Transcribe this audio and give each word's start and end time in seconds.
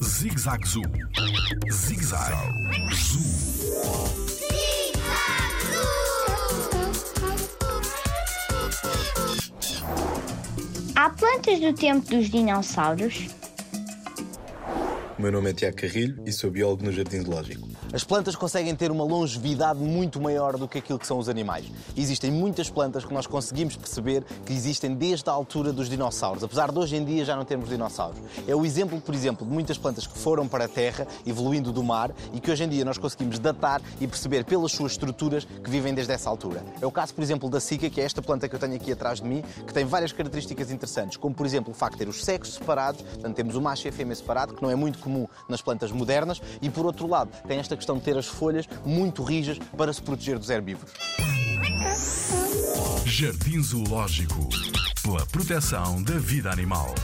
Zig 0.00 0.38
Zag 0.38 0.66
Zoo. 0.66 0.82
Zig 1.70 2.04
Zag 2.04 2.34
Zoo. 2.92 3.20
Há 10.94 11.10
plantas 11.10 11.60
do 11.60 11.72
tempo 11.72 12.10
dos 12.10 12.28
dinossauros? 12.28 13.43
O 15.16 15.22
meu 15.22 15.30
nome 15.30 15.50
é 15.50 15.52
Tiago 15.52 15.76
Carrilho 15.76 16.20
e 16.26 16.32
sou 16.32 16.50
biólogo 16.50 16.84
no 16.84 16.90
Jardim 16.90 17.20
Zoológico. 17.20 17.68
As 17.92 18.02
plantas 18.02 18.34
conseguem 18.34 18.74
ter 18.74 18.90
uma 18.90 19.04
longevidade 19.04 19.78
muito 19.78 20.20
maior 20.20 20.58
do 20.58 20.66
que 20.66 20.78
aquilo 20.78 20.98
que 20.98 21.06
são 21.06 21.18
os 21.18 21.28
animais. 21.28 21.70
Existem 21.96 22.32
muitas 22.32 22.68
plantas 22.68 23.04
que 23.04 23.14
nós 23.14 23.24
conseguimos 23.24 23.76
perceber 23.76 24.24
que 24.44 24.52
existem 24.52 24.92
desde 24.92 25.30
a 25.30 25.32
altura 25.32 25.72
dos 25.72 25.88
dinossauros, 25.88 26.42
apesar 26.42 26.72
de 26.72 26.78
hoje 26.80 26.96
em 26.96 27.04
dia 27.04 27.24
já 27.24 27.36
não 27.36 27.44
termos 27.44 27.68
dinossauros. 27.68 28.18
É 28.48 28.56
o 28.56 28.66
exemplo, 28.66 29.00
por 29.00 29.14
exemplo, 29.14 29.46
de 29.46 29.52
muitas 29.52 29.78
plantas 29.78 30.04
que 30.04 30.18
foram 30.18 30.48
para 30.48 30.64
a 30.64 30.68
terra, 30.68 31.06
evoluindo 31.24 31.70
do 31.70 31.84
mar, 31.84 32.10
e 32.32 32.40
que 32.40 32.50
hoje 32.50 32.64
em 32.64 32.68
dia 32.68 32.84
nós 32.84 32.98
conseguimos 32.98 33.38
datar 33.38 33.80
e 34.00 34.08
perceber 34.08 34.44
pelas 34.44 34.72
suas 34.72 34.92
estruturas 34.92 35.44
que 35.44 35.70
vivem 35.70 35.94
desde 35.94 36.12
essa 36.12 36.28
altura. 36.28 36.64
É 36.80 36.86
o 36.86 36.90
caso, 36.90 37.14
por 37.14 37.22
exemplo, 37.22 37.48
da 37.48 37.60
cica, 37.60 37.88
que 37.88 38.00
é 38.00 38.04
esta 38.04 38.20
planta 38.20 38.48
que 38.48 38.56
eu 38.56 38.58
tenho 38.58 38.74
aqui 38.74 38.90
atrás 38.90 39.20
de 39.20 39.28
mim, 39.28 39.44
que 39.64 39.72
tem 39.72 39.84
várias 39.84 40.10
características 40.10 40.72
interessantes, 40.72 41.16
como 41.16 41.32
por 41.32 41.46
exemplo 41.46 41.70
o 41.70 41.74
facto 41.74 41.92
de 41.92 41.98
ter 42.00 42.08
os 42.08 42.24
sexos 42.24 42.54
separados, 42.54 43.00
portanto 43.02 43.36
temos 43.36 43.54
o 43.54 43.60
macho 43.60 43.86
e 43.86 43.90
a 43.90 43.92
fêmea 43.92 44.16
separado, 44.16 44.54
que 44.54 44.62
não 44.62 44.70
é 44.70 44.74
muito 44.74 45.03
comum 45.04 45.28
nas 45.48 45.62
plantas 45.62 45.92
modernas, 45.92 46.40
e 46.60 46.68
por 46.68 46.86
outro 46.86 47.06
lado 47.06 47.30
tem 47.46 47.58
esta 47.58 47.76
questão 47.76 47.98
de 47.98 48.02
ter 48.02 48.16
as 48.16 48.26
folhas 48.26 48.68
muito 48.84 49.22
rijas 49.22 49.58
para 49.76 49.92
se 49.92 50.02
proteger 50.02 50.38
dos 50.38 50.50
herbívoros. 50.50 50.92
Jardim 53.06 53.62
Zoológico. 53.62 54.48
Pela 55.02 55.24
proteção 55.26 56.02
da 56.02 56.18
vida 56.18 56.50
animal. 56.50 56.94